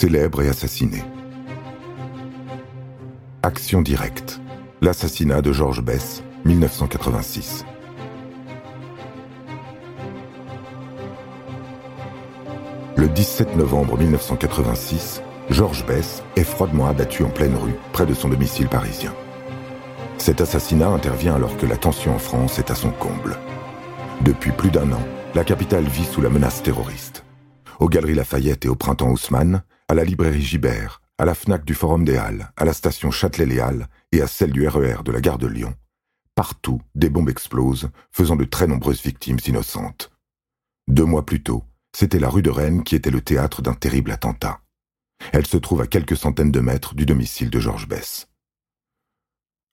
Célèbre 0.00 0.42
et 0.42 0.48
assassiné. 0.48 1.02
Action 3.42 3.82
directe. 3.82 4.40
L'assassinat 4.80 5.42
de 5.42 5.52
Georges 5.52 5.82
Bess, 5.82 6.22
1986. 6.44 7.64
Le 12.96 13.08
17 13.08 13.56
novembre 13.56 13.98
1986, 13.98 15.20
Georges 15.50 15.84
Bess 15.84 16.22
est 16.36 16.44
froidement 16.44 16.86
abattu 16.86 17.24
en 17.24 17.30
pleine 17.30 17.56
rue, 17.56 17.74
près 17.92 18.06
de 18.06 18.14
son 18.14 18.28
domicile 18.28 18.68
parisien. 18.68 19.12
Cet 20.18 20.40
assassinat 20.40 20.90
intervient 20.90 21.34
alors 21.34 21.56
que 21.56 21.66
la 21.66 21.76
tension 21.76 22.14
en 22.14 22.20
France 22.20 22.60
est 22.60 22.70
à 22.70 22.76
son 22.76 22.92
comble. 22.92 23.36
Depuis 24.20 24.52
plus 24.52 24.70
d'un 24.70 24.92
an, 24.92 25.02
la 25.34 25.42
capitale 25.42 25.88
vit 25.88 26.04
sous 26.04 26.20
la 26.20 26.30
menace 26.30 26.62
terroriste. 26.62 27.24
Aux 27.80 27.88
Galeries 27.88 28.14
Lafayette 28.14 28.64
et 28.64 28.68
au 28.68 28.76
Printemps 28.76 29.10
Haussmann, 29.10 29.64
à 29.88 29.94
la 29.94 30.04
librairie 30.04 30.42
Gibert, 30.42 31.00
à 31.16 31.24
la 31.24 31.34
FNAC 31.34 31.64
du 31.64 31.74
Forum 31.74 32.04
des 32.04 32.18
Halles, 32.18 32.52
à 32.56 32.66
la 32.66 32.74
station 32.74 33.10
Châtelet-Les 33.10 33.86
et 34.12 34.20
à 34.20 34.26
celle 34.26 34.52
du 34.52 34.68
RER 34.68 34.98
e 35.00 35.02
de 35.02 35.12
la 35.12 35.22
gare 35.22 35.38
de 35.38 35.46
Lyon, 35.46 35.74
partout 36.34 36.82
des 36.94 37.08
bombes 37.08 37.30
explosent, 37.30 37.88
faisant 38.12 38.36
de 38.36 38.44
très 38.44 38.66
nombreuses 38.66 39.02
victimes 39.02 39.38
innocentes. 39.46 40.12
Deux 40.88 41.06
mois 41.06 41.24
plus 41.24 41.42
tôt, 41.42 41.64
c'était 41.96 42.20
la 42.20 42.28
rue 42.28 42.42
de 42.42 42.50
Rennes 42.50 42.84
qui 42.84 42.96
était 42.96 43.10
le 43.10 43.22
théâtre 43.22 43.62
d'un 43.62 43.72
terrible 43.72 44.10
attentat. 44.10 44.60
Elle 45.32 45.46
se 45.46 45.56
trouve 45.56 45.80
à 45.80 45.86
quelques 45.86 46.16
centaines 46.16 46.52
de 46.52 46.60
mètres 46.60 46.94
du 46.94 47.06
domicile 47.06 47.48
de 47.48 47.58
Georges 47.58 47.88
Bess. 47.88 48.28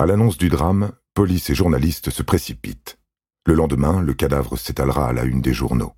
À 0.00 0.06
l'annonce 0.06 0.38
du 0.38 0.48
drame, 0.48 0.92
police 1.14 1.50
et 1.50 1.54
journalistes 1.54 2.10
se 2.10 2.22
précipitent. 2.22 2.98
Le 3.46 3.54
lendemain, 3.54 4.02
le 4.02 4.14
cadavre 4.14 4.58
s'étalera 4.58 5.08
à 5.08 5.12
la 5.12 5.22
une 5.22 5.40
des 5.40 5.54
journaux. 5.54 5.94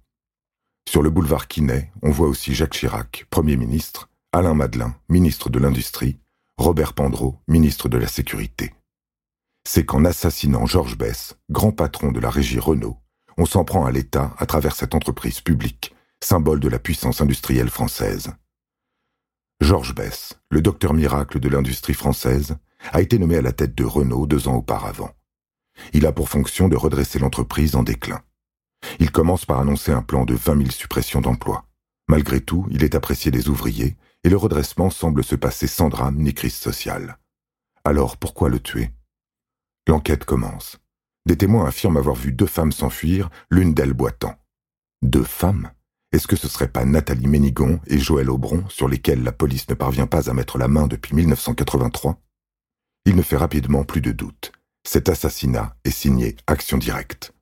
Sur 0.89 1.03
le 1.03 1.11
boulevard 1.11 1.49
Quinet, 1.49 1.91
on 2.03 2.11
voit 2.11 2.29
aussi 2.29 2.55
Jacques 2.55 2.75
Chirac, 2.75 3.27
Premier 3.31 3.57
ministre, 3.57 4.09
Alain 4.33 4.55
Madelin, 4.55 4.95
ministre 5.09 5.51
de 5.51 5.59
l'Industrie, 5.59 6.19
Robert 6.59 6.93
Pandreau, 6.93 7.39
ministre 7.49 7.89
de 7.89 7.99
la 7.99 8.07
Sécurité. 8.07 8.75
C'est 9.67 9.85
qu'en 9.85 10.05
assassinant 10.05 10.67
Georges 10.67 10.99
Bess, 10.99 11.37
grand 11.51 11.73
patron 11.73 12.13
de 12.13 12.21
la 12.21 12.31
régie 12.31 12.59
Renault, 12.59 12.99
on 13.39 13.47
s'en 13.47 13.65
prend 13.65 13.87
à 13.87 13.93
l'État 13.93 14.35
à 14.39 14.47
travers 14.47 14.77
cette 14.77 14.95
entreprise 14.95 15.41
publique, 15.41 15.95
symbole 16.23 16.61
de 16.61 16.69
la 16.69 16.79
puissance 16.79 17.21
industrielle 17.21 17.71
française. 17.71 18.33
Georges 19.61 19.95
Bess, 19.95 20.35
le 20.51 20.61
docteur 20.61 20.93
miracle 20.93 21.41
de 21.41 21.49
l'industrie 21.49 21.95
française, 21.95 22.57
a 22.91 23.01
été 23.01 23.19
nommé 23.19 23.37
à 23.37 23.43
la 23.43 23.53
tête 23.53 23.75
de 23.75 23.85
Renault 23.85 24.27
deux 24.27 24.49
ans 24.49 24.57
auparavant. 24.57 25.13
Il 25.93 26.05
a 26.07 26.13
pour 26.13 26.29
fonction 26.29 26.69
de 26.69 26.77
redresser 26.77 27.19
l'entreprise 27.19 27.77
en 27.77 27.83
déclin. 27.83 28.21
Il 28.99 29.11
commence 29.11 29.45
par 29.45 29.61
annoncer 29.61 29.93
un 29.93 30.03
plan 30.03 30.25
de 30.25 30.35
20 30.35 30.59
000 30.59 30.71
suppressions 30.71 31.21
d'emplois. 31.21 31.65
Malgré 32.09 32.41
tout, 32.41 32.67
il 32.71 32.85
est 32.85 32.95
apprécié 32.95 33.31
des 33.31 33.49
ouvriers 33.49 33.97
et 34.25 34.29
le 34.29 34.37
redressement 34.37 34.91
semble 34.91 35.25
se 35.25 35.35
passer 35.35 35.67
sans 35.67 35.89
drame 35.89 36.17
ni 36.17 36.35
crise 36.35 36.55
sociale. 36.55 37.19
Alors 37.85 38.17
pourquoi 38.17 38.49
le 38.49 38.61
tuer? 38.61 38.91
L'enquête 39.89 40.25
commence. 40.25 40.79
Des 41.27 41.37
témoins 41.37 41.67
affirment 41.67 41.97
avoir 41.97 42.17
vu 42.17 42.33
deux 42.33 42.47
femmes 42.47 42.73
s'enfuir, 42.73 43.31
l'une 43.51 43.75
d'elles 43.75 43.93
boitant. 43.93 44.37
Deux 45.03 45.25
femmes? 45.25 45.71
Est-ce 46.13 46.27
que 46.27 46.37
ce 46.37 46.49
serait 46.49 46.69
pas 46.69 46.85
Nathalie 46.85 47.27
Ménigon 47.27 47.81
et 47.87 47.99
Joël 47.99 48.31
Aubron 48.31 48.69
sur 48.69 48.89
lesquels 48.89 49.23
la 49.23 49.33
police 49.33 49.69
ne 49.69 49.75
parvient 49.75 50.07
pas 50.07 50.29
à 50.29 50.35
mettre 50.35 50.59
la 50.59 50.69
main 50.69 50.87
depuis 50.87 51.17
1983 51.17 52.21
Il 53.07 53.17
ne 53.17 53.23
fait 53.23 53.37
rapidement 53.37 53.85
plus 53.85 54.03
de 54.03 54.13
doute. 54.13 54.53
Cet 54.85 55.09
assassinat 55.09 55.77
est 55.85 55.91
signé 55.91 56.37
Action 56.47 56.77
directe. 56.77 57.33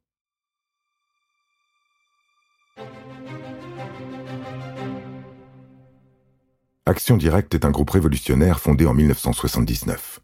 Action 6.91 7.17
directe 7.17 7.55
est 7.55 7.65
un 7.65 7.71
groupe 7.71 7.91
révolutionnaire 7.91 8.59
fondé 8.59 8.85
en 8.85 8.95
1979. 8.95 10.19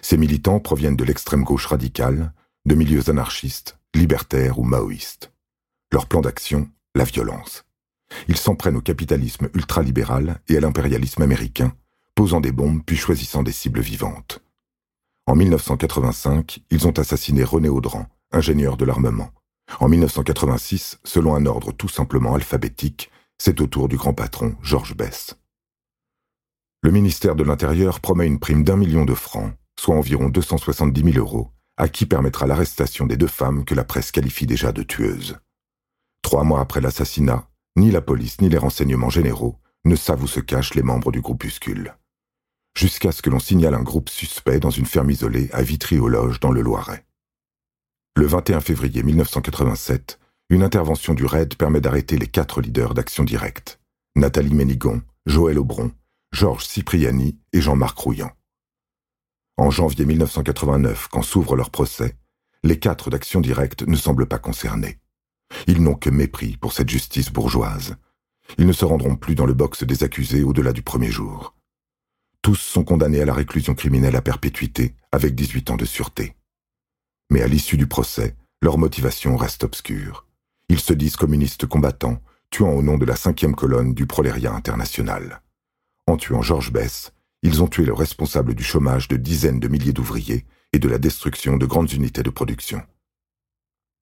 Ses 0.00 0.16
militants 0.16 0.58
proviennent 0.58 0.96
de 0.96 1.04
l'extrême 1.04 1.44
gauche 1.44 1.66
radicale, 1.66 2.32
de 2.64 2.74
milieux 2.74 3.10
anarchistes, 3.10 3.78
libertaires 3.94 4.58
ou 4.58 4.62
maoïstes. 4.62 5.30
Leur 5.92 6.06
plan 6.06 6.22
d'action, 6.22 6.70
la 6.94 7.04
violence. 7.04 7.66
Ils 8.28 8.38
s'en 8.38 8.54
prennent 8.54 8.78
au 8.78 8.80
capitalisme 8.80 9.50
ultralibéral 9.52 10.40
et 10.48 10.56
à 10.56 10.60
l'impérialisme 10.60 11.20
américain, 11.20 11.74
posant 12.14 12.40
des 12.40 12.50
bombes 12.50 12.80
puis 12.82 12.96
choisissant 12.96 13.42
des 13.42 13.52
cibles 13.52 13.82
vivantes. 13.82 14.42
En 15.26 15.36
1985, 15.36 16.60
ils 16.70 16.86
ont 16.86 16.98
assassiné 16.98 17.44
René 17.44 17.68
Audran, 17.68 18.06
ingénieur 18.32 18.78
de 18.78 18.86
l'armement. 18.86 19.32
En 19.80 19.90
1986, 19.90 20.98
selon 21.04 21.34
un 21.34 21.44
ordre 21.44 21.72
tout 21.72 21.90
simplement 21.90 22.36
alphabétique, 22.36 23.10
c'est 23.36 23.60
au 23.60 23.66
tour 23.66 23.86
du 23.86 23.98
grand 23.98 24.14
patron 24.14 24.56
Georges 24.62 24.96
Bess. 24.96 25.36
Le 26.82 26.90
ministère 26.90 27.36
de 27.36 27.44
l'Intérieur 27.44 28.00
promet 28.00 28.26
une 28.26 28.38
prime 28.38 28.64
d'un 28.64 28.76
million 28.76 29.04
de 29.04 29.12
francs, 29.12 29.52
soit 29.78 29.96
environ 29.96 30.30
270 30.30 31.12
000 31.12 31.18
euros, 31.18 31.50
à 31.76 31.88
qui 31.88 32.06
permettra 32.06 32.46
l'arrestation 32.46 33.06
des 33.06 33.18
deux 33.18 33.26
femmes 33.26 33.66
que 33.66 33.74
la 33.74 33.84
presse 33.84 34.10
qualifie 34.12 34.46
déjà 34.46 34.72
de 34.72 34.82
tueuses. 34.82 35.38
Trois 36.22 36.42
mois 36.42 36.60
après 36.60 36.80
l'assassinat, 36.80 37.46
ni 37.76 37.90
la 37.90 38.00
police 38.00 38.40
ni 38.40 38.48
les 38.48 38.56
renseignements 38.56 39.10
généraux 39.10 39.58
ne 39.84 39.94
savent 39.94 40.22
où 40.22 40.26
se 40.26 40.40
cachent 40.40 40.74
les 40.74 40.82
membres 40.82 41.12
du 41.12 41.20
groupuscule. 41.20 41.96
Jusqu'à 42.74 43.12
ce 43.12 43.20
que 43.20 43.28
l'on 43.28 43.40
signale 43.40 43.74
un 43.74 43.82
groupe 43.82 44.08
suspect 44.08 44.58
dans 44.58 44.70
une 44.70 44.86
ferme 44.86 45.10
isolée 45.10 45.50
à 45.52 45.62
Vitry-aux-Loges 45.62 46.40
dans 46.40 46.50
le 46.50 46.62
Loiret. 46.62 47.04
Le 48.16 48.26
21 48.26 48.60
février 48.60 49.02
1987, 49.02 50.18
une 50.48 50.62
intervention 50.62 51.12
du 51.12 51.26
RAID 51.26 51.56
permet 51.56 51.82
d'arrêter 51.82 52.16
les 52.16 52.26
quatre 52.26 52.62
leaders 52.62 52.94
d'Action 52.94 53.24
Directe. 53.24 53.80
Nathalie 54.16 54.54
Ménigon, 54.54 55.02
Joël 55.26 55.58
Aubron, 55.58 55.92
Georges 56.32 56.64
Cipriani 56.64 57.38
et 57.52 57.60
Jean-Marc 57.60 57.98
Rouillant. 57.98 58.30
En 59.56 59.70
janvier 59.70 60.06
1989, 60.06 61.08
quand 61.08 61.22
s'ouvre 61.22 61.56
leur 61.56 61.70
procès, 61.70 62.16
les 62.62 62.78
quatre 62.78 63.10
d'Action 63.10 63.40
Directe 63.40 63.82
ne 63.82 63.96
semblent 63.96 64.28
pas 64.28 64.38
concernés. 64.38 65.00
Ils 65.66 65.82
n'ont 65.82 65.96
que 65.96 66.08
mépris 66.08 66.56
pour 66.56 66.72
cette 66.72 66.88
justice 66.88 67.30
bourgeoise. 67.30 67.96
Ils 68.58 68.66
ne 68.66 68.72
se 68.72 68.84
rendront 68.84 69.16
plus 69.16 69.34
dans 69.34 69.44
le 69.44 69.54
box 69.54 69.82
des 69.82 70.04
accusés 70.04 70.44
au-delà 70.44 70.72
du 70.72 70.82
premier 70.82 71.10
jour. 71.10 71.56
Tous 72.42 72.56
sont 72.56 72.84
condamnés 72.84 73.20
à 73.20 73.26
la 73.26 73.34
réclusion 73.34 73.74
criminelle 73.74 74.16
à 74.16 74.22
perpétuité, 74.22 74.94
avec 75.12 75.34
18 75.34 75.70
ans 75.70 75.76
de 75.76 75.84
sûreté. 75.84 76.36
Mais 77.30 77.42
à 77.42 77.48
l'issue 77.48 77.76
du 77.76 77.86
procès, 77.88 78.36
leur 78.62 78.78
motivation 78.78 79.36
reste 79.36 79.64
obscure. 79.64 80.26
Ils 80.68 80.80
se 80.80 80.92
disent 80.92 81.16
communistes 81.16 81.66
combattants, 81.66 82.22
tuant 82.50 82.72
au 82.72 82.82
nom 82.82 82.98
de 82.98 83.04
la 83.04 83.16
cinquième 83.16 83.56
colonne 83.56 83.94
du 83.94 84.06
prolétariat 84.06 84.54
international. 84.54 85.42
En 86.10 86.16
tuant 86.16 86.42
Georges 86.42 86.72
Bess, 86.72 87.12
ils 87.44 87.62
ont 87.62 87.68
tué 87.68 87.84
le 87.84 87.92
responsable 87.92 88.56
du 88.56 88.64
chômage 88.64 89.06
de 89.06 89.16
dizaines 89.16 89.60
de 89.60 89.68
milliers 89.68 89.92
d'ouvriers 89.92 90.44
et 90.72 90.80
de 90.80 90.88
la 90.88 90.98
destruction 90.98 91.56
de 91.56 91.66
grandes 91.66 91.92
unités 91.92 92.24
de 92.24 92.30
production. 92.30 92.82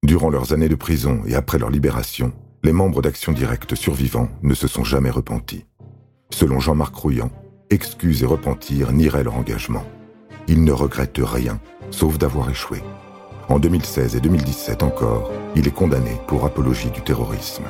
Durant 0.02 0.30
leurs 0.30 0.54
années 0.54 0.70
de 0.70 0.74
prison 0.74 1.20
et 1.26 1.34
après 1.34 1.58
leur 1.58 1.68
libération, 1.68 2.32
les 2.64 2.72
membres 2.72 3.02
d'Action 3.02 3.32
Directe 3.32 3.74
survivants 3.74 4.30
ne 4.42 4.54
se 4.54 4.68
sont 4.68 4.84
jamais 4.84 5.10
repentis. 5.10 5.66
Selon 6.30 6.60
Jean-Marc 6.60 6.94
Rouillant, 6.94 7.30
excuses 7.68 8.22
et 8.22 8.26
repentir 8.26 8.90
nieraient 8.92 9.24
leur 9.24 9.36
engagement. 9.36 9.84
Ils 10.46 10.64
ne 10.64 10.72
regrettent 10.72 11.20
rien, 11.22 11.60
sauf 11.90 12.16
d'avoir 12.16 12.48
échoué. 12.48 12.82
En 13.50 13.58
2016 13.58 14.16
et 14.16 14.20
2017 14.20 14.82
encore, 14.82 15.30
il 15.54 15.68
est 15.68 15.74
condamné 15.74 16.12
pour 16.26 16.46
apologie 16.46 16.90
du 16.90 17.02
terrorisme. 17.02 17.64